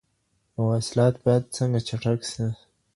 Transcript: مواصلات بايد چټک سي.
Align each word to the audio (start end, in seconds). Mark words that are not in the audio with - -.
مواصلات 0.57 1.15
بايد 1.25 1.43
چټک 1.87 2.19
سي. 2.31 2.45